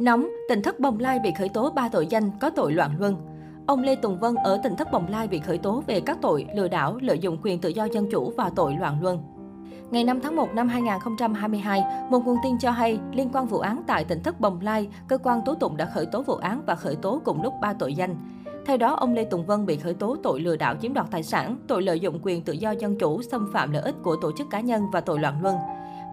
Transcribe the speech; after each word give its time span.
Nóng, 0.00 0.28
tỉnh 0.48 0.62
thất 0.62 0.80
Bồng 0.80 0.98
Lai 1.00 1.18
bị 1.18 1.32
khởi 1.38 1.48
tố 1.48 1.70
3 1.70 1.88
tội 1.88 2.06
danh 2.06 2.30
có 2.40 2.50
tội 2.50 2.72
loạn 2.72 2.90
luân. 2.98 3.16
Ông 3.66 3.82
Lê 3.82 3.94
Tùng 3.94 4.18
Vân 4.18 4.34
ở 4.34 4.60
tỉnh 4.62 4.76
thất 4.76 4.92
Bồng 4.92 5.08
Lai 5.08 5.28
bị 5.28 5.40
khởi 5.40 5.58
tố 5.58 5.82
về 5.86 6.00
các 6.00 6.18
tội 6.22 6.46
lừa 6.56 6.68
đảo, 6.68 6.98
lợi 7.02 7.18
dụng 7.18 7.38
quyền 7.42 7.60
tự 7.60 7.68
do 7.68 7.84
dân 7.84 8.10
chủ 8.10 8.32
và 8.36 8.50
tội 8.56 8.74
loạn 8.80 9.02
luân. 9.02 9.18
Ngày 9.90 10.04
5 10.04 10.20
tháng 10.20 10.36
1 10.36 10.54
năm 10.54 10.68
2022, 10.68 11.84
một 12.10 12.24
nguồn 12.24 12.36
tin 12.44 12.58
cho 12.58 12.70
hay 12.70 12.98
liên 13.12 13.30
quan 13.32 13.46
vụ 13.46 13.58
án 13.58 13.82
tại 13.86 14.04
tỉnh 14.04 14.22
thất 14.22 14.40
Bồng 14.40 14.60
Lai, 14.60 14.88
cơ 15.08 15.18
quan 15.18 15.40
tố 15.44 15.54
tụng 15.54 15.76
đã 15.76 15.86
khởi 15.94 16.06
tố 16.06 16.22
vụ 16.22 16.34
án 16.34 16.62
và 16.66 16.74
khởi 16.74 16.96
tố 16.96 17.20
cùng 17.24 17.42
lúc 17.42 17.54
3 17.62 17.72
tội 17.72 17.94
danh. 17.94 18.16
Theo 18.66 18.76
đó, 18.76 18.94
ông 18.94 19.14
Lê 19.14 19.24
Tùng 19.24 19.46
Vân 19.46 19.66
bị 19.66 19.76
khởi 19.76 19.94
tố 19.94 20.16
tội 20.22 20.40
lừa 20.40 20.56
đảo 20.56 20.74
chiếm 20.82 20.94
đoạt 20.94 21.06
tài 21.10 21.22
sản, 21.22 21.56
tội 21.68 21.82
lợi 21.82 22.00
dụng 22.00 22.18
quyền 22.22 22.44
tự 22.44 22.52
do 22.52 22.70
dân 22.70 22.98
chủ, 22.98 23.22
xâm 23.22 23.50
phạm 23.52 23.72
lợi 23.72 23.82
ích 23.82 23.94
của 24.02 24.16
tổ 24.16 24.32
chức 24.38 24.50
cá 24.50 24.60
nhân 24.60 24.82
và 24.92 25.00
tội 25.00 25.18
loạn 25.18 25.42
luân. 25.42 25.56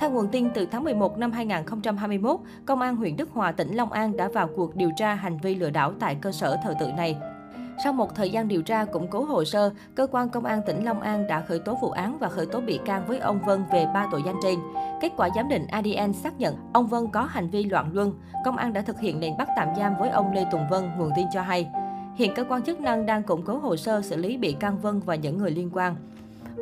Theo 0.00 0.10
nguồn 0.10 0.28
tin, 0.28 0.50
từ 0.54 0.66
tháng 0.66 0.84
11 0.84 1.18
năm 1.18 1.32
2021, 1.32 2.40
Công 2.66 2.80
an 2.80 2.96
huyện 2.96 3.16
Đức 3.16 3.30
Hòa, 3.32 3.52
tỉnh 3.52 3.76
Long 3.76 3.92
An 3.92 4.16
đã 4.16 4.28
vào 4.28 4.48
cuộc 4.56 4.76
điều 4.76 4.90
tra 4.96 5.14
hành 5.14 5.38
vi 5.38 5.54
lừa 5.54 5.70
đảo 5.70 5.92
tại 6.00 6.14
cơ 6.14 6.32
sở 6.32 6.56
thờ 6.64 6.74
tự 6.80 6.92
này. 6.96 7.16
Sau 7.84 7.92
một 7.92 8.14
thời 8.14 8.30
gian 8.30 8.48
điều 8.48 8.62
tra, 8.62 8.84
củng 8.84 9.08
cố 9.08 9.24
hồ 9.24 9.44
sơ, 9.44 9.70
cơ 9.94 10.06
quan 10.12 10.28
công 10.28 10.44
an 10.44 10.60
tỉnh 10.66 10.84
Long 10.84 11.00
An 11.00 11.26
đã 11.26 11.40
khởi 11.40 11.58
tố 11.58 11.78
vụ 11.82 11.90
án 11.90 12.18
và 12.18 12.28
khởi 12.28 12.46
tố 12.46 12.60
bị 12.60 12.80
can 12.84 13.06
với 13.06 13.18
ông 13.18 13.40
Vân 13.46 13.64
về 13.72 13.86
ba 13.94 14.06
tội 14.12 14.22
danh 14.26 14.36
trên. 14.42 14.58
Kết 15.00 15.12
quả 15.16 15.28
giám 15.36 15.48
định 15.48 15.66
ADN 15.66 16.12
xác 16.12 16.40
nhận 16.40 16.56
ông 16.72 16.86
Vân 16.86 17.06
có 17.12 17.22
hành 17.22 17.50
vi 17.50 17.64
loạn 17.64 17.90
luân. 17.92 18.12
Công 18.44 18.56
an 18.56 18.72
đã 18.72 18.82
thực 18.82 19.00
hiện 19.00 19.20
lệnh 19.20 19.36
bắt 19.36 19.48
tạm 19.56 19.68
giam 19.78 19.98
với 19.98 20.10
ông 20.10 20.32
Lê 20.32 20.46
Tùng 20.50 20.68
Vân, 20.70 20.90
nguồn 20.98 21.10
tin 21.16 21.26
cho 21.32 21.42
hay. 21.42 21.68
Hiện 22.16 22.34
cơ 22.34 22.44
quan 22.48 22.62
chức 22.62 22.80
năng 22.80 23.06
đang 23.06 23.22
củng 23.22 23.42
cố 23.44 23.58
hồ 23.58 23.76
sơ 23.76 24.02
xử 24.02 24.16
lý 24.16 24.36
bị 24.36 24.52
can 24.52 24.78
Vân 24.78 25.00
và 25.00 25.14
những 25.14 25.38
người 25.38 25.50
liên 25.50 25.70
quan. 25.72 25.96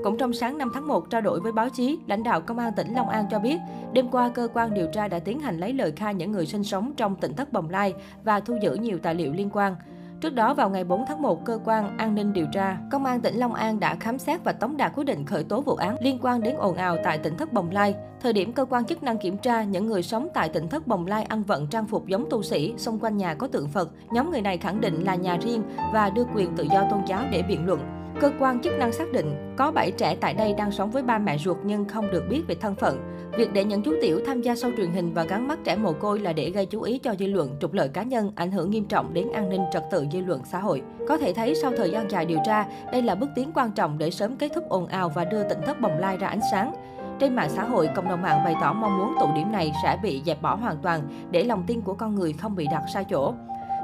Cũng 0.05 0.17
trong 0.17 0.33
sáng 0.33 0.59
5 0.59 0.71
tháng 0.75 0.87
1, 0.87 1.11
trao 1.11 1.21
đổi 1.21 1.41
với 1.41 1.53
báo 1.53 1.69
chí, 1.69 1.99
lãnh 2.07 2.23
đạo 2.23 2.41
Công 2.41 2.59
an 2.59 2.73
tỉnh 2.77 2.95
Long 2.95 3.09
An 3.09 3.27
cho 3.31 3.39
biết, 3.39 3.59
đêm 3.93 4.09
qua 4.11 4.29
cơ 4.29 4.49
quan 4.55 4.75
điều 4.75 4.87
tra 4.87 5.09
đã 5.09 5.19
tiến 5.19 5.41
hành 5.41 5.59
lấy 5.59 5.73
lời 5.73 5.93
khai 5.97 6.15
những 6.15 6.33
người 6.33 6.47
sinh 6.47 6.65
sống 6.65 6.93
trong 6.97 7.17
tỉnh 7.17 7.37
thất 7.37 7.53
Bồng 7.53 7.71
Lai 7.71 7.95
và 8.25 8.41
thu 8.41 8.57
giữ 8.63 8.75
nhiều 8.75 8.99
tài 9.03 9.15
liệu 9.15 9.33
liên 9.33 9.51
quan. 9.53 9.77
Trước 10.21 10.35
đó, 10.35 10.55
vào 10.55 10.71
ngày 10.71 10.85
4 10.85 11.05
tháng 11.09 11.23
1, 11.23 11.45
cơ 11.45 11.59
quan 11.65 11.99
an 11.99 12.15
ninh 12.15 12.33
điều 12.33 12.47
tra, 12.53 12.77
Công 12.91 13.05
an 13.05 13.21
tỉnh 13.21 13.37
Long 13.37 13.55
An 13.55 13.81
đã 13.81 13.95
khám 13.95 14.19
xét 14.19 14.45
và 14.45 14.53
tống 14.53 14.77
đạt 14.77 14.93
quyết 14.95 15.05
định 15.05 15.27
khởi 15.27 15.45
tố 15.45 15.61
vụ 15.61 15.75
án 15.75 15.97
liên 16.01 16.19
quan 16.23 16.43
đến 16.43 16.57
ồn 16.57 16.77
ào 16.77 16.97
tại 17.05 17.19
tỉnh 17.19 17.37
thất 17.37 17.53
Bồng 17.53 17.71
Lai. 17.71 17.95
Thời 18.21 18.33
điểm 18.33 18.53
cơ 18.53 18.65
quan 18.65 18.85
chức 18.85 19.03
năng 19.03 19.19
kiểm 19.19 19.39
tra, 19.39 19.63
những 19.63 19.87
người 19.87 20.03
sống 20.03 20.29
tại 20.35 20.49
tỉnh 20.49 20.69
thất 20.69 20.87
Bồng 20.87 21.07
Lai 21.07 21.25
ăn 21.25 21.43
vận 21.43 21.67
trang 21.67 21.87
phục 21.87 22.07
giống 22.07 22.27
tu 22.31 22.43
sĩ, 22.43 22.75
xung 22.77 22.99
quanh 22.99 23.17
nhà 23.17 23.35
có 23.35 23.47
tượng 23.47 23.69
Phật. 23.69 23.91
Nhóm 24.11 24.31
người 24.31 24.41
này 24.41 24.59
khẳng 24.59 24.81
định 24.81 25.05
là 25.05 25.15
nhà 25.15 25.39
riêng 25.43 25.63
và 25.93 26.11
đưa 26.11 26.25
quyền 26.35 26.57
tự 26.57 26.65
do 26.73 26.85
tôn 26.91 27.01
giáo 27.07 27.25
để 27.33 27.43
biện 27.43 27.67
luận. 27.67 28.04
Cơ 28.21 28.33
quan 28.39 28.61
chức 28.61 28.79
năng 28.79 28.93
xác 28.93 29.13
định 29.13 29.55
có 29.57 29.71
7 29.71 29.91
trẻ 29.91 30.17
tại 30.21 30.35
đây 30.35 30.55
đang 30.59 30.73
sống 30.73 30.91
với 30.91 31.03
ba 31.03 31.19
mẹ 31.19 31.39
ruột 31.39 31.57
nhưng 31.65 31.85
không 31.85 32.11
được 32.11 32.25
biết 32.31 32.43
về 32.49 32.55
thân 32.55 32.75
phận. 32.75 32.99
Việc 33.37 33.53
để 33.53 33.65
những 33.65 33.83
chú 33.83 33.95
tiểu 34.03 34.21
tham 34.27 34.41
gia 34.41 34.55
show 34.55 34.77
truyền 34.77 34.91
hình 34.91 35.15
và 35.15 35.25
gắn 35.25 35.49
mắt 35.49 35.59
trẻ 35.65 35.77
mồ 35.77 35.93
côi 35.93 36.21
là 36.21 36.33
để 36.33 36.51
gây 36.51 36.67
chú 36.67 36.83
ý 36.83 36.99
cho 36.99 37.15
dư 37.19 37.27
luận, 37.27 37.57
trục 37.61 37.73
lợi 37.73 37.89
cá 37.89 38.03
nhân, 38.03 38.33
ảnh 38.35 38.53
hưởng 38.53 38.71
nghiêm 38.71 38.85
trọng 38.85 39.15
đến 39.15 39.33
an 39.33 39.51
ninh 39.51 39.61
trật 39.73 39.85
tự 39.91 40.07
dư 40.13 40.21
luận 40.21 40.41
xã 40.45 40.59
hội. 40.59 40.83
Có 41.09 41.17
thể 41.17 41.33
thấy 41.33 41.55
sau 41.55 41.73
thời 41.77 41.91
gian 41.91 42.11
dài 42.11 42.25
điều 42.25 42.39
tra, 42.47 42.67
đây 42.93 43.03
là 43.03 43.15
bước 43.15 43.29
tiến 43.35 43.51
quan 43.55 43.73
trọng 43.73 43.99
để 43.99 44.11
sớm 44.11 44.37
kết 44.37 44.53
thúc 44.55 44.65
ồn 44.69 44.87
ào 44.87 45.09
và 45.09 45.25
đưa 45.25 45.49
tỉnh 45.49 45.61
thất 45.67 45.81
bồng 45.81 45.99
lai 45.99 46.17
ra 46.17 46.29
ánh 46.29 46.41
sáng. 46.51 46.75
Trên 47.19 47.37
mạng 47.37 47.51
xã 47.51 47.65
hội, 47.65 47.89
cộng 47.97 48.09
đồng 48.09 48.23
mạng 48.23 48.45
bày 48.45 48.55
tỏ 48.61 48.73
mong 48.73 48.99
muốn 48.99 49.15
tụ 49.21 49.27
điểm 49.35 49.53
này 49.53 49.73
sẽ 49.83 49.99
bị 50.03 50.23
dẹp 50.27 50.43
bỏ 50.43 50.55
hoàn 50.55 50.77
toàn 50.83 51.01
để 51.31 51.45
lòng 51.45 51.65
tin 51.67 51.81
của 51.81 51.95
con 51.95 52.15
người 52.15 52.33
không 52.33 52.57
bị 52.57 52.67
đặt 52.71 52.83
sai 52.95 53.05
chỗ. 53.11 53.35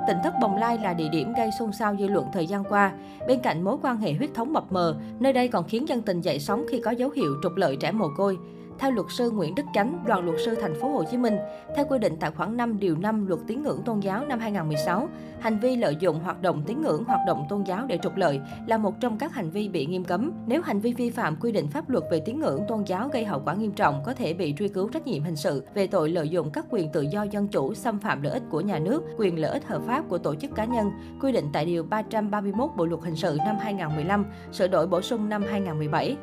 Tỉnh 0.06 0.16
thất 0.24 0.34
Bồng 0.40 0.56
Lai 0.56 0.78
là 0.78 0.94
địa 0.94 1.08
điểm 1.08 1.32
gây 1.36 1.50
xôn 1.58 1.72
xao 1.72 1.96
dư 1.96 2.08
luận 2.08 2.26
thời 2.32 2.46
gian 2.46 2.64
qua. 2.64 2.92
Bên 3.26 3.40
cạnh 3.40 3.62
mối 3.62 3.76
quan 3.82 3.96
hệ 3.96 4.12
huyết 4.12 4.30
thống 4.34 4.52
mập 4.52 4.72
mờ, 4.72 4.96
nơi 5.18 5.32
đây 5.32 5.48
còn 5.48 5.68
khiến 5.68 5.88
dân 5.88 6.02
tình 6.02 6.20
dậy 6.20 6.38
sóng 6.38 6.64
khi 6.70 6.80
có 6.80 6.90
dấu 6.90 7.10
hiệu 7.10 7.34
trục 7.42 7.56
lợi 7.56 7.76
trẻ 7.80 7.92
mồ 7.92 8.08
côi. 8.16 8.38
Theo 8.80 8.90
luật 8.90 9.06
sư 9.10 9.30
Nguyễn 9.30 9.54
Đức 9.54 9.62
Chánh, 9.74 10.04
đoàn 10.06 10.24
luật 10.24 10.36
sư 10.44 10.54
thành 10.54 10.74
phố 10.80 10.88
Hồ 10.88 11.04
Chí 11.10 11.16
Minh, 11.16 11.36
theo 11.76 11.84
quy 11.88 11.98
định 11.98 12.16
tại 12.20 12.30
khoản 12.30 12.56
5 12.56 12.78
điều 12.78 12.96
5 12.96 13.26
Luật 13.26 13.40
Tín 13.46 13.62
ngưỡng 13.62 13.82
tôn 13.82 14.00
giáo 14.00 14.26
năm 14.26 14.38
2016, 14.38 15.08
hành 15.40 15.58
vi 15.58 15.76
lợi 15.76 15.96
dụng 16.00 16.20
hoạt 16.20 16.42
động 16.42 16.62
tín 16.66 16.82
ngưỡng, 16.82 17.04
hoạt 17.04 17.20
động 17.26 17.46
tôn 17.48 17.62
giáo 17.62 17.86
để 17.86 17.98
trục 18.02 18.16
lợi 18.16 18.40
là 18.66 18.78
một 18.78 19.00
trong 19.00 19.18
các 19.18 19.34
hành 19.34 19.50
vi 19.50 19.68
bị 19.68 19.86
nghiêm 19.86 20.04
cấm. 20.04 20.32
Nếu 20.46 20.62
hành 20.62 20.80
vi 20.80 20.92
vi 20.92 21.10
phạm 21.10 21.36
quy 21.36 21.52
định 21.52 21.68
pháp 21.68 21.90
luật 21.90 22.04
về 22.10 22.20
tín 22.20 22.40
ngưỡng 22.40 22.62
tôn 22.68 22.84
giáo 22.84 23.08
gây 23.08 23.24
hậu 23.24 23.42
quả 23.44 23.54
nghiêm 23.54 23.72
trọng 23.72 24.02
có 24.04 24.14
thể 24.14 24.34
bị 24.34 24.54
truy 24.58 24.68
cứu 24.68 24.88
trách 24.88 25.06
nhiệm 25.06 25.22
hình 25.22 25.36
sự 25.36 25.64
về 25.74 25.86
tội 25.86 26.10
lợi 26.10 26.28
dụng 26.28 26.50
các 26.50 26.66
quyền 26.70 26.92
tự 26.92 27.02
do 27.02 27.22
dân 27.22 27.48
chủ, 27.48 27.74
xâm 27.74 27.98
phạm 27.98 28.22
lợi 28.22 28.32
ích 28.32 28.42
của 28.50 28.60
nhà 28.60 28.78
nước, 28.78 29.02
quyền 29.16 29.38
lợi 29.38 29.50
ích 29.50 29.66
hợp 29.66 29.82
pháp 29.86 30.04
của 30.08 30.18
tổ 30.18 30.34
chức 30.34 30.54
cá 30.54 30.64
nhân, 30.64 30.90
quy 31.20 31.32
định 31.32 31.46
tại 31.52 31.64
điều 31.64 31.82
331 31.82 32.70
Bộ 32.76 32.84
luật 32.86 33.02
hình 33.02 33.16
sự 33.16 33.38
năm 33.44 33.56
2015, 33.60 34.26
sửa 34.52 34.68
đổi 34.68 34.86
bổ 34.86 35.00
sung 35.00 35.28
năm 35.28 35.44
2017. 35.50 36.16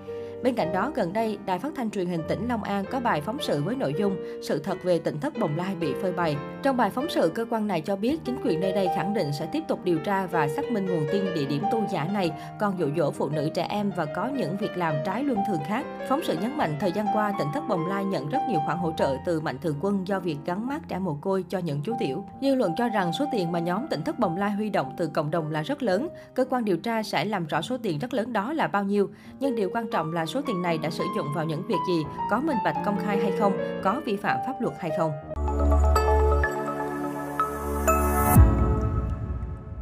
Bên 0.43 0.55
cạnh 0.55 0.73
đó, 0.73 0.91
gần 0.95 1.13
đây, 1.13 1.37
Đài 1.45 1.59
Phát 1.59 1.73
thanh 1.75 1.89
truyền 1.89 2.07
hình 2.07 2.21
tỉnh 2.27 2.47
Long 2.47 2.63
An 2.63 2.85
có 2.91 2.99
bài 2.99 3.21
phóng 3.21 3.37
sự 3.41 3.63
với 3.63 3.75
nội 3.75 3.95
dung 3.99 4.15
sự 4.41 4.59
thật 4.59 4.83
về 4.83 4.99
tỉnh 4.99 5.19
thất 5.19 5.39
Bồng 5.39 5.57
Lai 5.57 5.75
bị 5.75 5.93
phơi 6.01 6.11
bày. 6.11 6.35
Trong 6.63 6.77
bài 6.77 6.89
phóng 6.89 7.05
sự, 7.09 7.31
cơ 7.35 7.45
quan 7.49 7.67
này 7.67 7.81
cho 7.81 7.95
biết 7.95 8.19
chính 8.25 8.37
quyền 8.43 8.59
nơi 8.59 8.71
đây 8.71 8.87
khẳng 8.95 9.13
định 9.13 9.27
sẽ 9.39 9.49
tiếp 9.51 9.63
tục 9.67 9.79
điều 9.83 9.99
tra 9.99 10.25
và 10.25 10.47
xác 10.47 10.71
minh 10.71 10.85
nguồn 10.85 11.07
tin 11.11 11.33
địa 11.35 11.45
điểm 11.45 11.63
tu 11.71 11.83
giả 11.91 12.03
này 12.03 12.31
còn 12.59 12.79
dụ 12.79 12.87
dỗ 12.97 13.11
phụ 13.11 13.29
nữ 13.29 13.49
trẻ 13.53 13.67
em 13.69 13.91
và 13.95 14.05
có 14.05 14.27
những 14.27 14.57
việc 14.57 14.77
làm 14.77 14.95
trái 15.05 15.23
luân 15.23 15.39
thường 15.47 15.59
khác. 15.67 15.85
Phóng 16.09 16.21
sự 16.23 16.37
nhấn 16.41 16.57
mạnh 16.57 16.77
thời 16.79 16.91
gian 16.91 17.05
qua, 17.13 17.33
tỉnh 17.39 17.47
thất 17.53 17.63
Bồng 17.67 17.87
Lai 17.87 18.05
nhận 18.05 18.29
rất 18.29 18.39
nhiều 18.49 18.59
khoản 18.65 18.77
hỗ 18.77 18.91
trợ 18.97 19.15
từ 19.25 19.39
mạnh 19.39 19.57
thường 19.61 19.75
quân 19.81 20.07
do 20.07 20.19
việc 20.19 20.37
gắn 20.45 20.67
mát 20.67 20.81
trẻ 20.87 20.99
mồ 20.99 21.17
côi 21.21 21.45
cho 21.49 21.59
những 21.59 21.81
chú 21.83 21.93
tiểu. 21.99 22.25
Dư 22.41 22.55
luận 22.55 22.73
cho 22.77 22.89
rằng 22.89 23.13
số 23.13 23.25
tiền 23.31 23.51
mà 23.51 23.59
nhóm 23.59 23.87
tỉnh 23.87 24.01
thất 24.01 24.19
Bồng 24.19 24.37
Lai 24.37 24.51
huy 24.51 24.69
động 24.69 24.93
từ 24.97 25.07
cộng 25.07 25.31
đồng 25.31 25.51
là 25.51 25.61
rất 25.61 25.83
lớn. 25.83 26.09
Cơ 26.33 26.45
quan 26.49 26.65
điều 26.65 26.77
tra 26.77 27.03
sẽ 27.03 27.25
làm 27.25 27.47
rõ 27.47 27.61
số 27.61 27.77
tiền 27.77 27.99
rất 27.99 28.13
lớn 28.13 28.33
đó 28.33 28.53
là 28.53 28.67
bao 28.67 28.83
nhiêu. 28.83 29.09
Nhưng 29.39 29.55
điều 29.55 29.69
quan 29.73 29.87
trọng 29.91 30.13
là 30.13 30.25
số 30.27 30.41
tiền 30.47 30.61
này 30.61 30.77
đã 30.77 30.89
sử 30.89 31.03
dụng 31.15 31.27
vào 31.35 31.45
những 31.45 31.63
việc 31.67 31.79
gì, 31.87 32.03
có 32.31 32.41
minh 32.41 32.57
bạch 32.63 32.75
công 32.85 32.97
khai 33.05 33.19
hay 33.21 33.31
không, 33.39 33.57
có 33.83 34.01
vi 34.05 34.15
phạm 34.15 34.37
pháp 34.47 34.61
luật 34.61 34.73
hay 34.79 34.91
không. 34.97 35.11